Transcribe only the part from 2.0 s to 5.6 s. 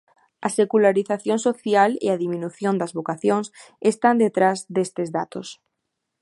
e a diminución das vocacións están detrás destes datos.